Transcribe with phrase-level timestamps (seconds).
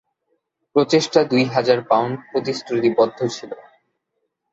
[0.75, 3.51] প্রচেষ্টা দুই হাজার পাউন্ড প্রতিশ্রুতিবদ্ধ ছিল।